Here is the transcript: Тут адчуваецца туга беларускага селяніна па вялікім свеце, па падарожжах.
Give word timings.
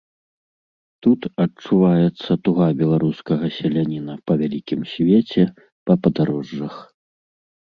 Тут 1.05 1.21
адчуваецца 1.45 2.31
туга 2.47 2.67
беларускага 2.81 3.45
селяніна 3.59 4.13
па 4.31 4.41
вялікім 4.43 4.81
свеце, 4.93 5.43
па 5.91 6.01
падарожжах. 6.07 6.75